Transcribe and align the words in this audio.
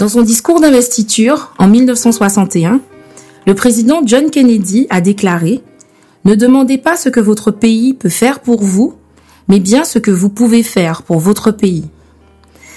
Dans 0.00 0.08
son 0.08 0.22
discours 0.22 0.62
d'investiture 0.62 1.52
en 1.58 1.68
1961, 1.68 2.80
le 3.46 3.54
président 3.54 4.00
John 4.02 4.30
Kennedy 4.30 4.86
a 4.88 5.02
déclaré 5.02 5.62
Ne 6.24 6.34
demandez 6.34 6.78
pas 6.78 6.96
ce 6.96 7.10
que 7.10 7.20
votre 7.20 7.50
pays 7.50 7.92
peut 7.92 8.08
faire 8.08 8.40
pour 8.40 8.62
vous, 8.62 8.94
mais 9.46 9.60
bien 9.60 9.84
ce 9.84 9.98
que 9.98 10.10
vous 10.10 10.30
pouvez 10.30 10.62
faire 10.62 11.02
pour 11.02 11.18
votre 11.18 11.50
pays. 11.50 11.84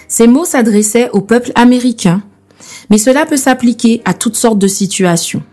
Ces 0.09 0.27
mots 0.27 0.44
s'adressaient 0.44 1.11
au 1.11 1.21
peuple 1.21 1.53
américain, 1.55 2.21
mais 2.89 2.97
cela 2.97 3.25
peut 3.25 3.38
s'appliquer 3.38 4.01
à 4.03 4.13
toutes 4.13 4.35
sortes 4.35 4.59
de 4.59 4.67
situations. 4.67 5.44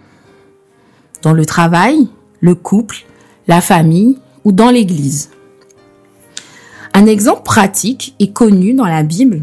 Dans 1.22 1.34
le 1.34 1.46
travail, 1.46 2.08
le 2.40 2.56
couple, 2.56 3.06
la 3.46 3.60
famille 3.60 4.18
ou 4.42 4.50
dans 4.50 4.70
l'église. 4.70 5.30
Un 6.94 7.06
exemple 7.06 7.44
pratique 7.44 8.16
et 8.18 8.32
connu 8.32 8.74
dans 8.74 8.86
la 8.86 9.04
Bible 9.04 9.42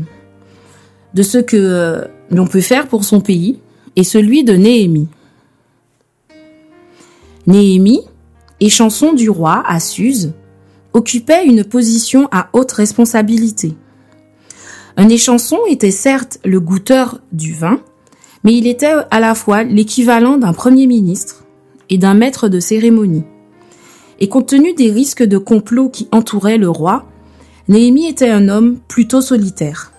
de 1.14 1.24
ce 1.24 1.38
que 1.38 1.56
euh, 1.56 2.02
l'on 2.32 2.48
peut 2.48 2.62
faire 2.62 2.88
pour 2.88 3.04
son 3.04 3.22
pays 3.22 3.60
est 3.96 4.04
celui 4.04 4.44
de 4.44 4.54
Néhémie. 4.54 5.08
Néhémie, 7.46 8.02
échanson 8.60 9.14
du 9.14 9.30
roi 9.30 9.64
à 9.66 9.80
Suse, 9.80 10.34
occupait 10.94 11.46
une 11.46 11.64
position 11.64 12.28
à 12.32 12.50
haute 12.54 12.72
responsabilité. 12.72 13.76
Un 14.98 15.10
échanson 15.10 15.60
était 15.70 15.92
certes 15.92 16.40
le 16.44 16.60
goûteur 16.60 17.22
du 17.32 17.54
vin, 17.54 17.80
mais 18.44 18.56
il 18.56 18.68
était 18.68 18.94
à 19.12 19.20
la 19.20 19.36
fois 19.36 19.64
l'équivalent 19.64 20.38
d'un 20.38 20.54
premier 20.54 20.88
ministre 20.88 21.46
et 21.90 21.98
d'un 21.98 22.14
maître 22.16 22.50
de 22.50 22.60
cérémonie. 22.60 23.24
Et 24.20 24.28
compte 24.28 24.48
tenu 24.48 24.74
des 24.74 24.92
risques 24.92 25.24
de 25.24 25.38
complot 25.38 25.90
qui 25.90 26.08
entouraient 26.12 26.58
le 26.58 26.70
roi, 26.70 27.06
Néhémie 27.68 28.08
était 28.08 28.30
un 28.30 28.50
homme 28.50 28.78
plutôt 28.88 29.22
solitaire. 29.22 29.92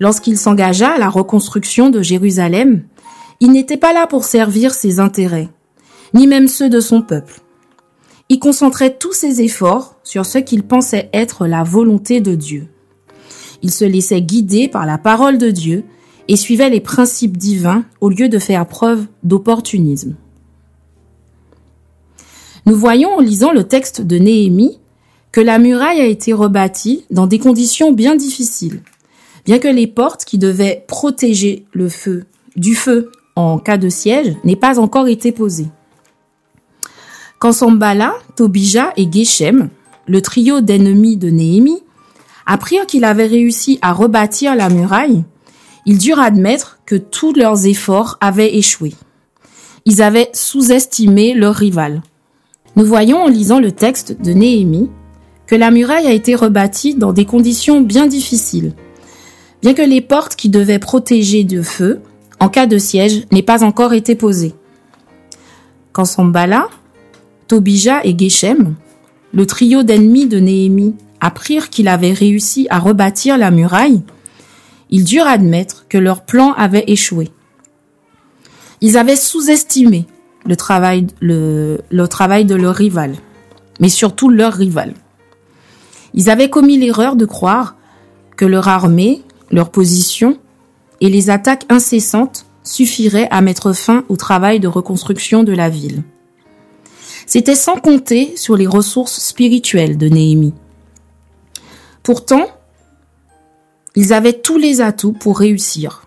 Lorsqu'il 0.00 0.38
s'engagea 0.38 0.90
à 0.90 0.98
la 0.98 1.08
reconstruction 1.08 1.90
de 1.90 2.02
Jérusalem, 2.02 2.84
il 3.40 3.52
n'était 3.52 3.76
pas 3.76 3.92
là 3.92 4.06
pour 4.06 4.24
servir 4.24 4.74
ses 4.74 5.00
intérêts, 5.00 5.48
ni 6.14 6.26
même 6.26 6.48
ceux 6.48 6.68
de 6.68 6.80
son 6.80 7.02
peuple. 7.02 7.40
Il 8.28 8.38
concentrait 8.38 8.96
tous 8.96 9.12
ses 9.12 9.42
efforts 9.42 9.96
sur 10.02 10.24
ce 10.24 10.38
qu'il 10.38 10.62
pensait 10.62 11.10
être 11.12 11.46
la 11.46 11.62
volonté 11.62 12.20
de 12.20 12.34
Dieu. 12.34 12.68
Il 13.62 13.70
se 13.70 13.84
laissait 13.84 14.22
guider 14.22 14.68
par 14.68 14.86
la 14.86 14.98
parole 14.98 15.38
de 15.38 15.50
Dieu 15.50 15.84
et 16.28 16.36
suivait 16.36 16.70
les 16.70 16.80
principes 16.80 17.36
divins 17.36 17.84
au 18.00 18.08
lieu 18.08 18.28
de 18.28 18.38
faire 18.38 18.66
preuve 18.66 19.06
d'opportunisme. 19.22 20.16
Nous 22.66 22.76
voyons 22.76 23.10
en 23.10 23.20
lisant 23.20 23.52
le 23.52 23.64
texte 23.64 24.00
de 24.00 24.16
Néhémie 24.16 24.80
que 25.32 25.40
la 25.42 25.58
muraille 25.58 26.00
a 26.00 26.06
été 26.06 26.32
rebâtie 26.32 27.04
dans 27.10 27.26
des 27.26 27.38
conditions 27.38 27.92
bien 27.92 28.16
difficiles 28.16 28.80
bien 29.44 29.58
que 29.58 29.68
les 29.68 29.86
portes 29.86 30.24
qui 30.24 30.38
devaient 30.38 30.84
protéger 30.86 31.64
le 31.72 31.88
feu 31.88 32.24
du 32.56 32.74
feu 32.74 33.10
en 33.36 33.58
cas 33.58 33.76
de 33.76 33.88
siège 33.88 34.36
n'aient 34.44 34.56
pas 34.56 34.78
encore 34.78 35.08
été 35.08 35.32
posées. 35.32 35.68
Quand 37.38 37.52
Sambala, 37.52 38.14
Tobija 38.36 38.92
et 38.96 39.10
Geshem, 39.10 39.68
le 40.06 40.22
trio 40.22 40.60
d'ennemis 40.60 41.16
de 41.16 41.30
Néhémie, 41.30 41.82
apprirent 42.46 42.86
qu'il 42.86 43.04
avait 43.04 43.26
réussi 43.26 43.78
à 43.82 43.92
rebâtir 43.92 44.54
la 44.54 44.68
muraille, 44.68 45.24
ils 45.86 45.98
durent 45.98 46.20
admettre 46.20 46.78
que 46.86 46.94
tous 46.94 47.34
leurs 47.34 47.66
efforts 47.66 48.16
avaient 48.20 48.56
échoué. 48.56 48.94
Ils 49.84 50.00
avaient 50.00 50.30
sous-estimé 50.32 51.34
leur 51.34 51.54
rival. 51.54 52.02
Nous 52.76 52.86
voyons 52.86 53.18
en 53.18 53.28
lisant 53.28 53.60
le 53.60 53.72
texte 53.72 54.20
de 54.22 54.32
Néhémie 54.32 54.90
que 55.46 55.54
la 55.54 55.70
muraille 55.70 56.06
a 56.06 56.12
été 56.12 56.34
rebâtie 56.34 56.94
dans 56.94 57.12
des 57.12 57.26
conditions 57.26 57.82
bien 57.82 58.06
difficiles, 58.06 58.72
bien 59.64 59.72
que 59.72 59.80
les 59.80 60.02
portes 60.02 60.36
qui 60.36 60.50
devaient 60.50 60.78
protéger 60.78 61.42
de 61.42 61.62
feu 61.62 62.02
en 62.38 62.50
cas 62.50 62.66
de 62.66 62.76
siège 62.76 63.24
n'aient 63.32 63.42
pas 63.42 63.64
encore 63.64 63.94
été 63.94 64.14
posées. 64.14 64.54
Quand 65.92 66.04
Sambala, 66.04 66.68
Tobija 67.48 68.04
et 68.04 68.14
Geshem, 68.16 68.74
le 69.32 69.46
trio 69.46 69.82
d'ennemis 69.82 70.26
de 70.26 70.38
Néhémie, 70.38 70.94
apprirent 71.18 71.70
qu'il 71.70 71.88
avait 71.88 72.12
réussi 72.12 72.66
à 72.68 72.78
rebâtir 72.78 73.38
la 73.38 73.50
muraille, 73.50 74.02
ils 74.90 75.04
durent 75.04 75.26
admettre 75.26 75.86
que 75.88 75.96
leur 75.96 76.26
plan 76.26 76.52
avait 76.52 76.84
échoué. 76.88 77.30
Ils 78.82 78.98
avaient 78.98 79.16
sous-estimé 79.16 80.04
le 80.44 80.56
travail, 80.56 81.06
le, 81.22 81.80
le 81.90 82.06
travail 82.06 82.44
de 82.44 82.54
leur 82.54 82.74
rival, 82.74 83.14
mais 83.80 83.88
surtout 83.88 84.28
leur 84.28 84.52
rival. 84.52 84.92
Ils 86.12 86.28
avaient 86.28 86.50
commis 86.50 86.76
l'erreur 86.76 87.16
de 87.16 87.24
croire 87.24 87.76
que 88.36 88.44
leur 88.44 88.68
armée 88.68 89.22
leur 89.50 89.70
position 89.70 90.38
et 91.00 91.08
les 91.08 91.30
attaques 91.30 91.64
incessantes 91.68 92.46
suffiraient 92.62 93.28
à 93.30 93.40
mettre 93.40 93.72
fin 93.72 94.04
au 94.08 94.16
travail 94.16 94.60
de 94.60 94.68
reconstruction 94.68 95.42
de 95.42 95.52
la 95.52 95.68
ville. 95.68 96.02
C'était 97.26 97.54
sans 97.54 97.76
compter 97.76 98.36
sur 98.36 98.56
les 98.56 98.66
ressources 98.66 99.20
spirituelles 99.20 99.96
de 99.96 100.08
Néhémie. 100.08 100.54
Pourtant, 102.02 102.46
ils 103.96 104.12
avaient 104.12 104.40
tous 104.40 104.58
les 104.58 104.80
atouts 104.80 105.12
pour 105.12 105.38
réussir, 105.38 106.06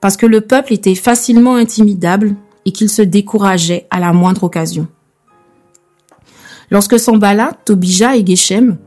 parce 0.00 0.16
que 0.16 0.26
le 0.26 0.40
peuple 0.40 0.72
était 0.72 0.94
facilement 0.94 1.56
intimidable 1.56 2.36
et 2.66 2.72
qu'il 2.72 2.90
se 2.90 3.02
décourageait 3.02 3.86
à 3.90 4.00
la 4.00 4.12
moindre 4.12 4.44
occasion. 4.44 4.86
Lorsque 6.70 6.98
Sambala, 6.98 7.52
Tobija 7.64 8.16
et 8.16 8.24
Geshem 8.24 8.78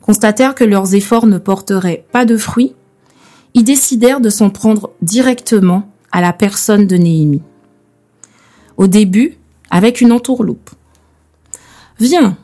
constatèrent 0.00 0.54
que 0.54 0.64
leurs 0.64 0.94
efforts 0.94 1.26
ne 1.26 1.38
porteraient 1.38 2.06
pas 2.12 2.24
de 2.24 2.36
fruits, 2.36 2.74
ils 3.56 3.64
décidèrent 3.64 4.20
de 4.20 4.28
s'en 4.28 4.50
prendre 4.50 4.90
directement 5.00 5.90
à 6.12 6.20
la 6.20 6.34
personne 6.34 6.86
de 6.86 6.96
Néhémie. 6.96 7.42
Au 8.76 8.86
début, 8.86 9.38
avec 9.70 10.02
une 10.02 10.12
entourloupe. 10.12 10.70
Viens 11.98 12.36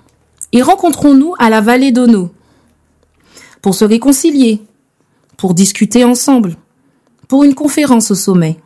et 0.53 0.63
rencontrons-nous 0.63 1.35
à 1.39 1.51
la 1.51 1.61
vallée 1.61 1.93
d'Ono 1.93 2.31
pour 3.61 3.75
se 3.75 3.85
réconcilier, 3.85 4.63
pour 5.37 5.53
discuter 5.53 6.03
ensemble, 6.03 6.57
pour 7.29 7.45
une 7.45 7.55
conférence 7.55 8.11
au 8.11 8.15
sommet. 8.15 8.57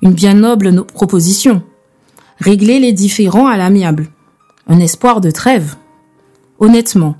Une 0.00 0.12
bien 0.12 0.34
noble 0.34 0.84
proposition. 0.84 1.64
Régler 2.38 2.78
les 2.78 2.92
différends 2.92 3.48
à 3.48 3.56
l'amiable. 3.56 4.06
Un 4.68 4.78
espoir 4.78 5.20
de 5.20 5.32
trêve. 5.32 5.74
Honnêtement, 6.60 7.16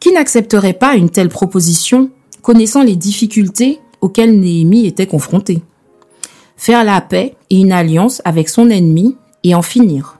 qui 0.00 0.10
n'accepterait 0.10 0.72
pas 0.72 0.94
une 0.94 1.10
telle 1.10 1.28
proposition 1.28 2.10
connaissant 2.42 2.82
les 2.82 2.96
difficultés 2.96 3.80
auxquelles 4.00 4.38
Néhémie 4.38 4.86
était 4.86 5.06
confronté. 5.06 5.62
Faire 6.56 6.84
la 6.84 7.00
paix 7.00 7.36
et 7.50 7.60
une 7.60 7.72
alliance 7.72 8.20
avec 8.24 8.48
son 8.48 8.68
ennemi 8.68 9.16
et 9.44 9.54
en 9.54 9.62
finir. 9.62 10.18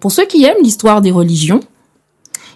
Pour 0.00 0.12
ceux 0.12 0.26
qui 0.26 0.44
aiment 0.44 0.62
l'histoire 0.62 1.00
des 1.00 1.10
religions, 1.10 1.60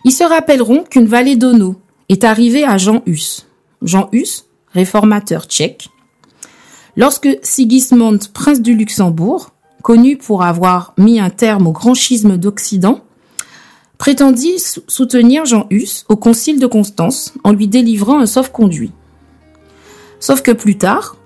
ils 0.04 0.12
se 0.12 0.24
rappelleront 0.24 0.84
qu'une 0.84 1.06
vallée 1.06 1.36
d'Ono 1.36 1.76
est 2.08 2.24
arrivée 2.24 2.64
à 2.64 2.78
Jean 2.78 3.02
Hus. 3.06 3.46
Jean 3.82 4.08
Hus, 4.12 4.44
réformateur 4.72 5.44
tchèque. 5.44 5.88
Lorsque 6.96 7.38
Sigismund, 7.42 8.28
prince 8.32 8.60
du 8.60 8.74
Luxembourg, 8.74 9.50
connu 9.82 10.16
pour 10.16 10.42
avoir 10.42 10.94
mis 10.98 11.20
un 11.20 11.30
terme 11.30 11.66
au 11.66 11.72
grand 11.72 11.94
schisme 11.94 12.36
d'Occident, 12.36 13.00
prétendit 14.02 14.58
soutenir 14.88 15.44
Jean 15.44 15.68
Hus 15.70 16.02
au 16.08 16.16
concile 16.16 16.58
de 16.58 16.66
Constance 16.66 17.34
en 17.44 17.52
lui 17.52 17.68
délivrant 17.68 18.18
un 18.18 18.26
sauf-conduit. 18.26 18.90
Sauf 20.18 20.42
que 20.42 20.50
plus 20.50 20.76
tard, 20.76 21.18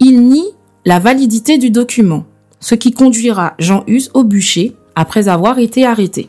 il 0.00 0.20
nie 0.20 0.48
la 0.84 0.98
validité 0.98 1.58
du 1.58 1.70
document, 1.70 2.24
ce 2.58 2.74
qui 2.74 2.90
conduira 2.90 3.54
Jean 3.60 3.84
Hus 3.86 4.10
au 4.14 4.24
bûcher 4.24 4.74
après 4.96 5.28
avoir 5.28 5.60
été 5.60 5.86
arrêté. 5.86 6.28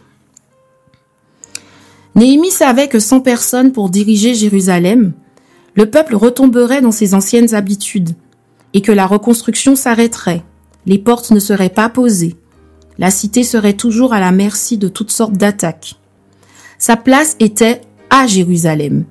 Néhémie 2.13 2.51
savait 2.51 2.88
que 2.88 3.00
sans 3.00 3.19
personne 3.19 3.72
pour 3.72 3.90
diriger 3.90 4.36
Jérusalem, 4.36 5.13
le 5.74 5.90
peuple 5.90 6.16
retomberait 6.16 6.81
dans 6.81 6.92
ses 6.92 7.16
anciennes 7.16 7.56
habitudes 7.56 8.13
et 8.75 8.81
que 8.84 8.92
la 8.92 9.08
reconstruction 9.08 9.75
s'arrêterait, 9.75 10.44
les 10.86 11.00
portes 11.00 11.31
ne 11.31 11.40
seraient 11.40 11.69
pas 11.69 11.90
posées, 11.90 12.36
la 12.97 13.12
cité 13.12 13.44
serait 13.44 13.74
toujours 13.74 14.13
à 14.13 14.19
la 14.19 14.31
merci 14.31 14.77
de 14.77 14.88
toutes 14.88 15.12
sortes 15.12 15.33
d'attaques. 15.33 15.95
Sa 16.77 16.95
place 16.97 17.36
était 17.39 17.81
à 18.09 18.27
Jérusalem. 18.27 19.06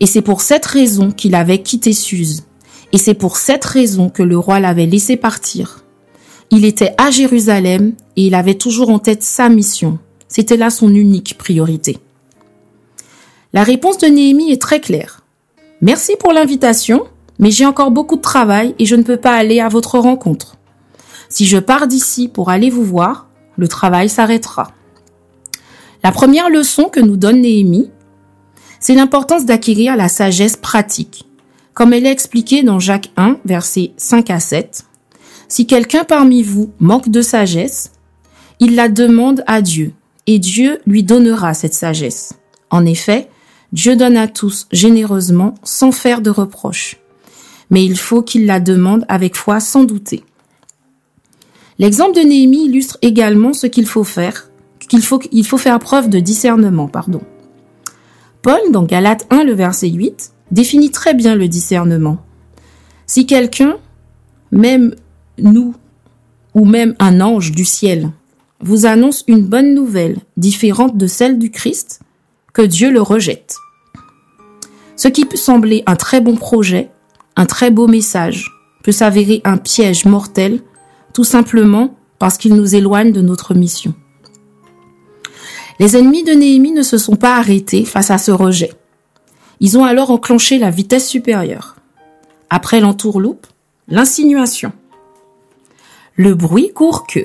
Et 0.00 0.06
c'est 0.06 0.22
pour 0.22 0.40
cette 0.40 0.66
raison 0.66 1.10
qu'il 1.10 1.34
avait 1.34 1.62
quitté 1.62 1.92
Suse. 1.92 2.44
Et 2.92 2.98
c'est 2.98 3.14
pour 3.14 3.36
cette 3.36 3.64
raison 3.64 4.10
que 4.10 4.22
le 4.22 4.38
roi 4.38 4.60
l'avait 4.60 4.86
laissé 4.86 5.16
partir. 5.16 5.84
Il 6.50 6.64
était 6.64 6.94
à 6.98 7.10
Jérusalem 7.10 7.94
et 8.16 8.26
il 8.26 8.34
avait 8.34 8.54
toujours 8.54 8.90
en 8.90 8.98
tête 8.98 9.22
sa 9.22 9.48
mission. 9.48 9.98
C'était 10.28 10.56
là 10.56 10.70
son 10.70 10.94
unique 10.94 11.36
priorité. 11.38 11.98
La 13.52 13.64
réponse 13.64 13.98
de 13.98 14.06
Néhémie 14.06 14.52
est 14.52 14.60
très 14.60 14.80
claire. 14.80 15.22
Merci 15.80 16.14
pour 16.18 16.32
l'invitation, 16.32 17.04
mais 17.38 17.50
j'ai 17.50 17.66
encore 17.66 17.90
beaucoup 17.90 18.16
de 18.16 18.22
travail 18.22 18.74
et 18.78 18.86
je 18.86 18.96
ne 18.96 19.02
peux 19.02 19.16
pas 19.16 19.34
aller 19.34 19.60
à 19.60 19.68
votre 19.68 19.98
rencontre. 19.98 20.56
Si 21.28 21.46
je 21.46 21.58
pars 21.58 21.86
d'ici 21.86 22.28
pour 22.28 22.50
aller 22.50 22.70
vous 22.70 22.84
voir, 22.84 23.28
le 23.56 23.68
travail 23.68 24.08
s'arrêtera. 24.08 24.72
La 26.02 26.12
première 26.12 26.50
leçon 26.50 26.84
que 26.84 27.00
nous 27.00 27.16
donne 27.16 27.40
Néhémie, 27.40 27.90
c'est 28.80 28.94
l'importance 28.94 29.46
d'acquérir 29.46 29.96
la 29.96 30.08
sagesse 30.08 30.56
pratique, 30.56 31.26
comme 31.74 31.92
elle 31.92 32.06
est 32.06 32.12
expliquée 32.12 32.62
dans 32.62 32.78
Jacques 32.78 33.10
1, 33.16 33.38
versets 33.44 33.92
5 33.96 34.30
à 34.30 34.40
7. 34.40 34.84
Si 35.48 35.66
quelqu'un 35.66 36.04
parmi 36.04 36.42
vous 36.42 36.72
manque 36.78 37.08
de 37.08 37.22
sagesse, 37.22 37.92
il 38.60 38.74
la 38.74 38.88
demande 38.88 39.42
à 39.46 39.62
Dieu, 39.62 39.92
et 40.26 40.38
Dieu 40.38 40.80
lui 40.86 41.02
donnera 41.02 41.54
cette 41.54 41.74
sagesse. 41.74 42.34
En 42.70 42.84
effet, 42.84 43.28
Dieu 43.72 43.96
donne 43.96 44.16
à 44.16 44.28
tous 44.28 44.66
généreusement 44.72 45.54
sans 45.62 45.92
faire 45.92 46.20
de 46.20 46.30
reproches. 46.30 46.96
Mais 47.70 47.84
il 47.84 47.98
faut 47.98 48.22
qu'il 48.22 48.46
la 48.46 48.60
demande 48.60 49.04
avec 49.08 49.36
foi 49.36 49.60
sans 49.60 49.84
douter. 49.84 50.24
L'exemple 51.78 52.16
de 52.16 52.20
Néhémie 52.20 52.66
illustre 52.66 52.98
également 53.02 53.52
ce 53.52 53.66
qu'il 53.66 53.86
faut 53.86 54.04
faire, 54.04 54.50
qu'il 54.88 55.02
faut, 55.02 55.20
il 55.32 55.46
faut 55.46 55.58
faire 55.58 55.78
preuve 55.78 56.08
de 56.08 56.20
discernement, 56.20 56.88
pardon. 56.88 57.20
Paul, 58.42 58.60
dans 58.70 58.84
Galates 58.84 59.26
1, 59.30 59.44
le 59.44 59.52
verset 59.52 59.90
8, 59.90 60.32
définit 60.50 60.90
très 60.90 61.14
bien 61.14 61.34
le 61.34 61.48
discernement. 61.48 62.18
Si 63.06 63.26
quelqu'un, 63.26 63.76
même 64.52 64.94
nous, 65.38 65.74
ou 66.54 66.64
même 66.64 66.94
un 66.98 67.20
ange 67.20 67.52
du 67.52 67.64
ciel, 67.64 68.10
vous 68.60 68.86
annonce 68.86 69.24
une 69.26 69.44
bonne 69.44 69.74
nouvelle 69.74 70.18
différente 70.36 70.96
de 70.96 71.06
celle 71.06 71.38
du 71.38 71.50
Christ, 71.50 72.00
que 72.54 72.62
Dieu 72.62 72.90
le 72.90 73.02
rejette. 73.02 73.56
Ce 74.96 75.08
qui 75.08 75.26
peut 75.26 75.36
sembler 75.36 75.82
un 75.86 75.96
très 75.96 76.22
bon 76.22 76.36
projet, 76.36 76.90
un 77.36 77.44
très 77.44 77.70
beau 77.70 77.86
message, 77.86 78.50
peut 78.82 78.92
s'avérer 78.92 79.42
un 79.44 79.58
piège 79.58 80.06
mortel, 80.06 80.62
tout 81.16 81.24
simplement 81.24 81.94
parce 82.18 82.36
qu'il 82.36 82.54
nous 82.54 82.74
éloigne 82.74 83.10
de 83.10 83.22
notre 83.22 83.54
mission. 83.54 83.94
Les 85.78 85.96
ennemis 85.96 86.24
de 86.24 86.32
Néhémie 86.32 86.72
ne 86.72 86.82
se 86.82 86.98
sont 86.98 87.16
pas 87.16 87.36
arrêtés 87.36 87.86
face 87.86 88.10
à 88.10 88.18
ce 88.18 88.32
rejet. 88.32 88.74
Ils 89.60 89.78
ont 89.78 89.86
alors 89.86 90.10
enclenché 90.10 90.58
la 90.58 90.68
vitesse 90.68 91.08
supérieure. 91.08 91.76
Après 92.50 92.80
l'entourloupe, 92.80 93.46
l'insinuation. 93.88 94.72
Le 96.16 96.34
bruit 96.34 96.70
court 96.74 97.06
que. 97.06 97.20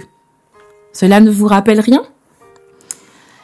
Cela 0.93 1.19
ne 1.19 1.29
vous 1.29 1.47
rappelle 1.47 1.81
rien? 1.81 2.03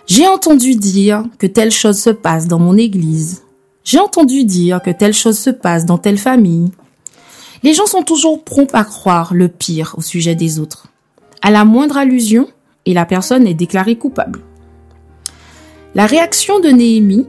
J'ai 0.06 0.28
entendu 0.28 0.76
dire 0.76 1.26
que 1.40 1.48
telle 1.48 1.72
chose 1.72 2.00
se 2.00 2.10
passe 2.10 2.48
dans 2.48 2.60
mon 2.60 2.78
église. 2.78 3.44
J'ai 3.84 4.00
entendu 4.00 4.46
dire 4.46 4.82
que 4.82 4.92
telle 4.92 5.14
chose 5.14 5.38
se 5.38 5.50
passe 5.50 5.86
dans 5.86 5.98
telle 5.98 6.18
famille. 6.18 6.72
Les 7.64 7.74
gens 7.74 7.86
sont 7.86 8.04
toujours 8.04 8.44
prompts 8.44 8.74
à 8.76 8.84
croire 8.84 9.34
le 9.34 9.48
pire 9.48 9.96
au 9.98 10.02
sujet 10.02 10.36
des 10.36 10.60
autres. 10.60 10.88
À 11.42 11.52
la 11.52 11.66
moindre 11.66 11.98
allusion, 11.98 12.48
et 12.86 12.94
la 12.94 13.06
personne 13.06 13.46
est 13.46 13.54
déclarée 13.54 13.98
coupable. 13.98 14.40
La 15.94 16.06
réaction 16.06 16.60
de 16.60 16.70
Néhémie 16.70 17.28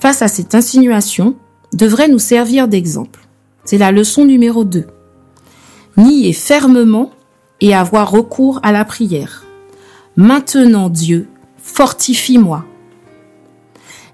face 0.00 0.20
à 0.20 0.28
cette 0.28 0.54
insinuation 0.54 1.34
devrait 1.72 2.08
nous 2.08 2.18
servir 2.18 2.68
d'exemple. 2.68 3.20
C'est 3.64 3.78
la 3.78 3.90
leçon 3.90 4.24
numéro 4.24 4.64
2. 4.64 4.86
Nier 5.96 6.32
fermement 6.32 7.10
et 7.60 7.74
avoir 7.74 8.10
recours 8.10 8.60
à 8.62 8.72
la 8.72 8.84
prière. 8.84 9.44
Maintenant 10.16 10.90
Dieu 10.90 11.28
Fortifie-moi. 11.62 12.64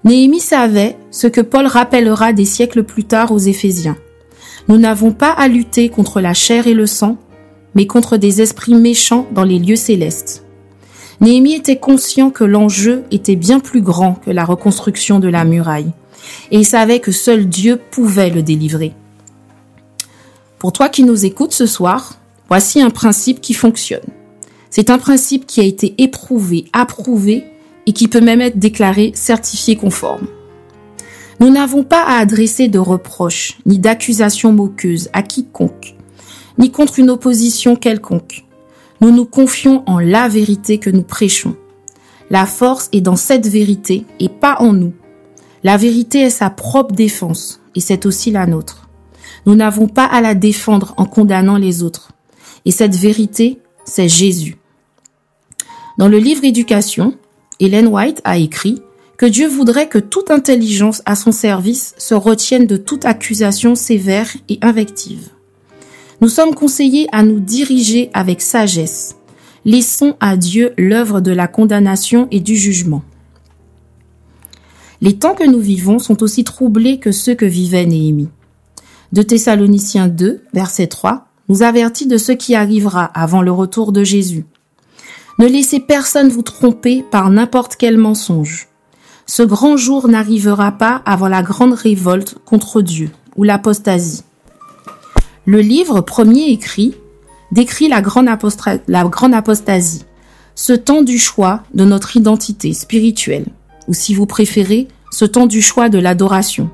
Néhémie 0.05 0.39
savait 0.39 0.97
ce 1.11 1.27
que 1.27 1.41
Paul 1.41 1.65
rappellera 1.65 2.31
des 2.31 2.45
siècles 2.45 2.83
plus 2.83 3.03
tard 3.03 3.31
aux 3.31 3.39
Éphésiens. 3.39 3.97
Nous 4.69 4.77
n'avons 4.77 5.11
pas 5.11 5.31
à 5.31 5.47
lutter 5.47 5.89
contre 5.89 6.21
la 6.21 6.35
chair 6.35 6.67
et 6.67 6.75
le 6.75 6.85
sang, 6.85 7.17
mais 7.73 7.87
contre 7.87 8.17
des 8.17 8.39
esprits 8.39 8.75
méchants 8.75 9.25
dans 9.33 9.43
les 9.43 9.57
lieux 9.57 9.75
célestes. 9.75 10.45
Néhémie 11.21 11.55
était 11.55 11.79
conscient 11.79 12.29
que 12.29 12.43
l'enjeu 12.43 13.03
était 13.09 13.35
bien 13.35 13.59
plus 13.59 13.81
grand 13.81 14.13
que 14.13 14.29
la 14.29 14.45
reconstruction 14.45 15.19
de 15.19 15.27
la 15.27 15.43
muraille, 15.43 15.91
et 16.51 16.59
il 16.59 16.65
savait 16.65 16.99
que 16.99 17.11
seul 17.11 17.49
Dieu 17.49 17.79
pouvait 17.89 18.29
le 18.29 18.43
délivrer. 18.43 18.93
Pour 20.59 20.71
toi 20.71 20.87
qui 20.87 21.03
nous 21.03 21.25
écoutes 21.25 21.53
ce 21.53 21.65
soir, 21.65 22.19
voici 22.47 22.79
un 22.79 22.91
principe 22.91 23.41
qui 23.41 23.55
fonctionne. 23.55 24.05
C'est 24.69 24.91
un 24.91 24.99
principe 24.99 25.47
qui 25.47 25.61
a 25.61 25.63
été 25.63 25.95
éprouvé, 25.97 26.65
approuvé 26.73 27.43
et 27.87 27.91
qui 27.91 28.07
peut 28.07 28.21
même 28.21 28.41
être 28.41 28.59
déclaré 28.59 29.13
certifié 29.15 29.75
conforme. 29.75 30.27
Nous 31.39 31.49
n'avons 31.49 31.83
pas 31.83 32.03
à 32.03 32.19
adresser 32.19 32.67
de 32.67 32.79
reproches 32.79 33.57
ni 33.65 33.79
d'accusations 33.79 34.51
moqueuses 34.51 35.09
à 35.13 35.23
quiconque, 35.23 35.95
ni 36.57 36.69
contre 36.69 36.99
une 36.99 37.09
opposition 37.09 37.77
quelconque. 37.77 38.45
Nous 38.99 39.11
nous 39.11 39.25
confions 39.25 39.83
en 39.85 39.99
la 39.99 40.27
vérité 40.27 40.79
que 40.79 40.89
nous 40.89 41.03
prêchons. 41.03 41.55
La 42.29 42.45
force 42.45 42.89
est 42.91 43.01
dans 43.01 43.15
cette 43.15 43.47
vérité 43.47 44.05
et 44.19 44.27
pas 44.27 44.57
en 44.59 44.73
nous. 44.73 44.93
La 45.63 45.77
vérité 45.77 46.19
est 46.23 46.29
sa 46.29 46.49
propre 46.49 46.93
défense 46.93 47.61
et 47.73 47.79
c'est 47.79 48.05
aussi 48.05 48.31
la 48.31 48.45
nôtre. 48.45 48.89
Nous 49.45 49.55
n'avons 49.55 49.87
pas 49.87 50.05
à 50.05 50.19
la 50.19 50.35
défendre 50.35 50.93
en 50.97 51.05
condamnant 51.05 51.57
les 51.57 51.83
autres. 51.83 52.11
Et 52.65 52.71
cette 52.71 52.95
vérité, 52.95 53.61
c'est 53.85 54.09
Jésus. 54.09 54.57
Dans 55.97 56.09
le 56.09 56.17
livre 56.17 56.43
Éducation, 56.43 57.15
Hélène 57.61 57.87
White 57.87 58.21
a 58.25 58.37
écrit 58.37 58.81
que 59.19 59.25
Dieu 59.25 59.49
voudrait 59.49 59.89
que 59.89 59.99
toute 59.99 60.31
intelligence 60.31 61.01
à 61.05 61.13
son 61.13 61.33
service 61.33 61.93
se 61.97 62.15
retienne 62.15 62.65
de 62.65 62.77
toute 62.77 63.03
accusation 63.03 63.75
sévère 63.75 64.29
et 64.47 64.59
invective. 64.61 65.27
Nous 66.21 66.29
sommes 66.29 66.55
conseillés 66.55 67.05
à 67.11 67.21
nous 67.23 67.41
diriger 67.41 68.09
avec 68.13 68.39
sagesse. 68.39 69.17
Laissons 69.65 70.15
à 70.21 70.37
Dieu 70.37 70.71
l'œuvre 70.77 71.19
de 71.19 71.31
la 71.31 71.49
condamnation 71.49 72.29
et 72.31 72.39
du 72.39 72.55
jugement. 72.55 73.03
Les 75.01 75.17
temps 75.17 75.35
que 75.35 75.47
nous 75.47 75.59
vivons 75.59 75.99
sont 75.99 76.23
aussi 76.23 76.45
troublés 76.45 76.97
que 76.99 77.11
ceux 77.11 77.35
que 77.35 77.45
vivait 77.45 77.85
Néhémie. 77.85 78.29
De 79.11 79.21
Thessaloniciens 79.21 80.07
2, 80.07 80.43
verset 80.53 80.87
3, 80.87 81.27
nous 81.49 81.61
avertit 81.61 82.07
de 82.07 82.17
ce 82.17 82.31
qui 82.31 82.55
arrivera 82.55 83.03
avant 83.03 83.41
le 83.41 83.51
retour 83.51 83.91
de 83.91 84.05
Jésus. 84.05 84.45
Ne 85.39 85.47
laissez 85.47 85.81
personne 85.81 86.29
vous 86.29 86.41
tromper 86.41 87.03
par 87.11 87.29
n'importe 87.29 87.75
quel 87.75 87.97
mensonge. 87.97 88.69
Ce 89.29 89.43
grand 89.43 89.77
jour 89.77 90.07
n'arrivera 90.07 90.71
pas 90.71 91.03
avant 91.05 91.27
la 91.27 91.43
grande 91.43 91.73
révolte 91.73 92.37
contre 92.45 92.81
Dieu 92.81 93.11
ou 93.35 93.43
l'apostasie. 93.43 94.23
Le 95.45 95.61
livre 95.61 96.01
premier 96.01 96.47
écrit 96.47 96.95
décrit 97.51 97.89
la 97.89 98.01
grande, 98.01 98.27
apostasie, 98.27 100.05
ce 100.55 100.73
temps 100.73 101.03
du 101.03 101.19
choix 101.19 101.61
de 101.75 101.85
notre 101.85 102.17
identité 102.17 102.73
spirituelle, 102.73 103.45
ou 103.87 103.93
si 103.93 104.15
vous 104.15 104.25
préférez, 104.25 104.87
ce 105.11 105.25
temps 105.25 105.45
du 105.45 105.61
choix 105.61 105.89
de 105.89 105.99
l'adoration. 105.99 106.71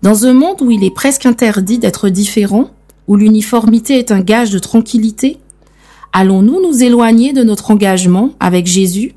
Dans 0.00 0.24
un 0.24 0.32
monde 0.32 0.62
où 0.62 0.70
il 0.70 0.82
est 0.82 0.94
presque 0.94 1.26
interdit 1.26 1.78
d'être 1.78 2.08
différent, 2.08 2.70
où 3.06 3.16
l'uniformité 3.16 3.98
est 3.98 4.12
un 4.12 4.20
gage 4.20 4.48
de 4.48 4.58
tranquillité, 4.58 5.38
Allons-nous 6.16 6.62
nous 6.62 6.84
éloigner 6.84 7.32
de 7.32 7.42
notre 7.42 7.72
engagement 7.72 8.30
avec 8.38 8.66
Jésus 8.66 9.14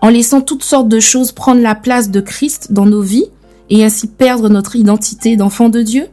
en 0.00 0.08
laissant 0.08 0.40
toutes 0.40 0.64
sortes 0.64 0.88
de 0.88 1.00
choses 1.00 1.32
prendre 1.32 1.60
la 1.60 1.74
place 1.74 2.10
de 2.10 2.20
Christ 2.20 2.72
dans 2.72 2.86
nos 2.86 3.02
vies 3.02 3.26
et 3.68 3.84
ainsi 3.84 4.06
perdre 4.08 4.48
notre 4.48 4.76
identité 4.76 5.36
d'enfant 5.36 5.68
de 5.68 5.82
Dieu? 5.82 6.08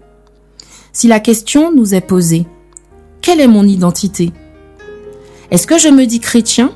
Si 0.94 1.08
la 1.08 1.20
question 1.20 1.72
nous 1.74 1.94
est 1.94 2.02
posée, 2.02 2.46
quelle 3.22 3.40
est 3.40 3.48
mon 3.48 3.66
identité? 3.66 4.32
Est-ce 5.52 5.68
que 5.68 5.78
je 5.78 5.90
me 5.90 6.06
dis 6.06 6.20
chrétien, 6.20 6.72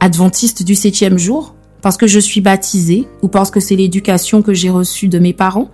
adventiste 0.00 0.62
du 0.62 0.74
septième 0.74 1.18
jour, 1.18 1.54
parce 1.82 1.96
que 1.96 2.06
je 2.06 2.18
suis 2.18 2.40
baptisé 2.40 3.06
ou 3.22 3.28
parce 3.28 3.50
que 3.50 3.60
c'est 3.60 3.76
l'éducation 3.76 4.42
que 4.42 4.54
j'ai 4.54 4.70
reçue 4.70 5.08
de 5.08 5.18
mes 5.18 5.32
parents? 5.32 5.70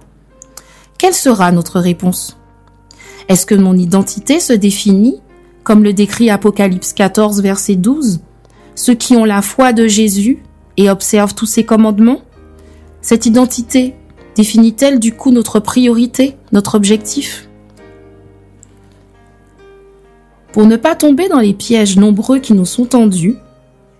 Quelle 0.98 1.14
sera 1.14 1.52
notre 1.52 1.80
réponse? 1.80 2.38
Est-ce 3.28 3.46
que 3.46 3.54
mon 3.54 3.76
identité 3.76 4.40
se 4.40 4.52
définit 4.52 5.20
comme 5.66 5.82
le 5.82 5.92
décrit 5.92 6.30
Apocalypse 6.30 6.92
14, 6.92 7.42
verset 7.42 7.74
12, 7.74 8.20
ceux 8.76 8.94
qui 8.94 9.16
ont 9.16 9.24
la 9.24 9.42
foi 9.42 9.72
de 9.72 9.88
Jésus 9.88 10.38
et 10.76 10.90
observent 10.90 11.34
tous 11.34 11.46
ses 11.46 11.64
commandements? 11.64 12.22
Cette 13.00 13.26
identité 13.26 13.94
définit-elle 14.34 14.98
du 14.98 15.12
coup 15.12 15.30
notre 15.30 15.60
priorité, 15.60 16.36
notre 16.52 16.74
objectif? 16.74 17.48
Pour 20.52 20.66
ne 20.66 20.76
pas 20.76 20.94
tomber 20.94 21.28
dans 21.28 21.40
les 21.40 21.54
pièges 21.54 21.96
nombreux 21.96 22.38
qui 22.38 22.54
nous 22.54 22.64
sont 22.64 22.86
tendus, 22.86 23.36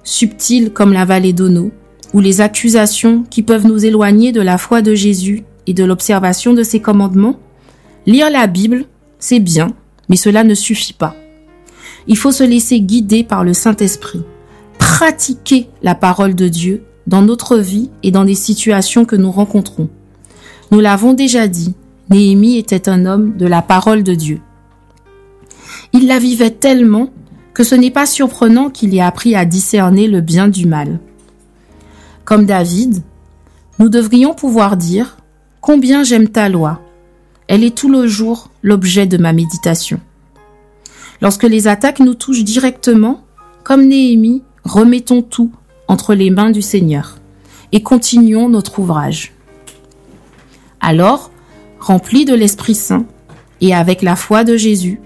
subtils 0.05 0.73
comme 0.73 0.93
la 0.93 1.05
vallée 1.05 1.33
d'Ono, 1.33 1.71
ou 2.15 2.21
les 2.21 2.41
accusations 2.41 3.25
qui 3.29 3.43
peuvent 3.43 3.67
nous 3.67 3.85
éloigner 3.85 4.33
de 4.33 4.41
la 4.41 4.57
foi 4.57 4.81
de 4.81 4.95
Jésus 4.95 5.45
et 5.67 5.75
de 5.75 5.85
l'observation 5.85 6.55
de 6.55 6.63
ses 6.63 6.81
commandements, 6.81 7.39
lire 8.07 8.31
la 8.31 8.47
Bible, 8.47 8.87
c'est 9.19 9.41
bien, 9.41 9.73
mais 10.09 10.17
cela 10.17 10.45
ne 10.45 10.55
suffit 10.55 10.93
pas. 10.93 11.15
Il 12.07 12.17
faut 12.17 12.33
se 12.33 12.45
laisser 12.45 12.81
guider 12.81 13.25
par 13.25 13.45
le 13.45 13.53
Saint-Esprit, 13.53 14.23
pratiquer 14.87 15.69
la 15.83 15.97
parole 15.97 16.37
de 16.37 16.47
Dieu 16.47 16.85
dans 17.09 17.21
notre 17.21 17.59
vie 17.59 17.91
et 18.05 18.13
dans 18.13 18.23
les 18.23 18.37
situations 18.37 19.05
que 19.05 19.17
nous 19.17 19.33
rencontrons. 19.33 19.91
Nous 20.71 20.79
l'avons 20.79 21.13
déjà 21.13 21.49
dit, 21.49 21.75
Néhémie 22.09 22.57
était 22.57 22.89
un 22.89 23.05
homme 23.05 23.37
de 23.37 23.47
la 23.47 23.63
parole 23.63 24.05
de 24.05 24.15
Dieu. 24.15 24.41
Il 25.93 26.07
la 26.07 26.21
vivait 26.21 26.53
tellement 26.53 27.11
que 27.53 27.65
ce 27.65 27.75
n'est 27.75 27.91
pas 27.91 28.07
surprenant 28.07 28.71
qu'il 28.71 28.95
ait 28.95 29.01
appris 29.01 29.35
à 29.35 29.45
discerner 29.45 30.07
le 30.07 30.21
bien 30.21 30.47
du 30.47 30.67
mal. 30.67 31.01
Comme 32.25 32.47
David, 32.47 33.03
nous 33.81 33.89
devrions 33.89 34.35
pouvoir 34.35 34.77
dire 34.77 35.17
Combien 35.61 36.05
j'aime 36.05 36.29
ta 36.29 36.49
loi, 36.49 36.81
Elle 37.49 37.65
est 37.65 37.77
tout 37.77 37.91
le 37.91 38.07
jour 38.07 38.51
l'objet 38.63 39.07
de 39.07 39.19
ma 39.19 39.33
méditation. 39.33 39.99
Lorsque 41.21 41.43
les 41.43 41.67
attaques 41.67 41.99
nous 41.99 42.15
touchent 42.15 42.45
directement, 42.45 43.25
comme 43.65 43.85
Néhémie, 43.85 44.45
remettons 44.67 45.23
tout 45.23 45.51
entre 45.89 46.15
les 46.15 46.31
mains 46.31 46.51
du 46.51 46.63
Seigneur 46.63 47.17
et 47.73 47.83
continuons 47.83 48.49
notre 48.49 48.79
ouvrage. 48.79 49.33
Alors, 50.81 51.31
remplis 51.81 52.25
de 52.25 52.35
l'Esprit 52.35 52.75
Saint 52.75 53.07
et 53.61 53.75
avec 53.75 54.03
la 54.03 54.17
foi 54.17 54.45
de 54.45 54.57
Jésus, 54.57 55.01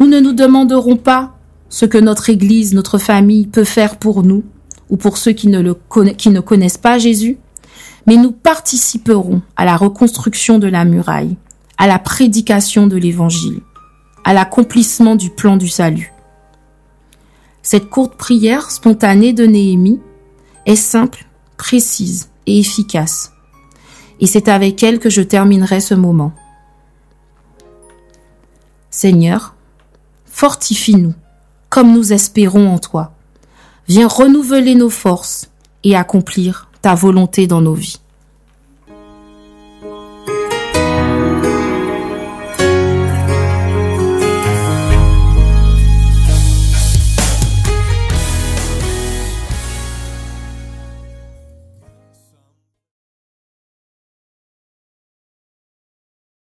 nous 0.00 0.06
ne 0.06 0.20
nous 0.20 0.32
demanderons 0.32 0.96
pas 0.96 1.36
ce 1.68 1.86
que 1.86 1.98
notre 1.98 2.30
Église, 2.30 2.74
notre 2.74 2.98
famille 2.98 3.46
peut 3.46 3.64
faire 3.64 3.96
pour 3.96 4.22
nous 4.22 4.44
ou 4.88 4.96
pour 4.96 5.18
ceux 5.18 5.32
qui 5.32 5.48
ne, 5.48 6.40
connaissent 6.40 6.78
pas 6.78 6.98
Jésus, 6.98 7.38
mais 8.06 8.16
nous 8.16 8.32
participerons 8.32 9.42
à 9.56 9.64
la 9.64 9.76
reconstruction 9.76 10.58
de 10.58 10.68
la 10.68 10.84
muraille, 10.84 11.36
à 11.76 11.86
la 11.86 11.98
prédication 11.98 12.86
de 12.86 12.96
l'Évangile, 12.96 13.60
à 14.24 14.32
l'accomplissement 14.32 15.16
du 15.16 15.30
plan 15.30 15.56
du 15.56 15.68
salut. 15.68 16.12
Cette 17.66 17.90
courte 17.90 18.14
prière 18.14 18.70
spontanée 18.70 19.32
de 19.32 19.44
Néhémie 19.44 20.00
est 20.66 20.76
simple, 20.76 21.26
précise 21.56 22.30
et 22.46 22.60
efficace. 22.60 23.32
Et 24.20 24.28
c'est 24.28 24.46
avec 24.46 24.84
elle 24.84 25.00
que 25.00 25.10
je 25.10 25.20
terminerai 25.20 25.80
ce 25.80 25.94
moment. 25.94 26.32
Seigneur, 28.88 29.56
fortifie-nous, 30.26 31.14
comme 31.68 31.92
nous 31.92 32.12
espérons 32.12 32.68
en 32.68 32.78
toi. 32.78 33.16
Viens 33.88 34.06
renouveler 34.06 34.76
nos 34.76 34.88
forces 34.88 35.50
et 35.82 35.96
accomplir 35.96 36.70
ta 36.82 36.94
volonté 36.94 37.48
dans 37.48 37.62
nos 37.62 37.74
vies. 37.74 37.98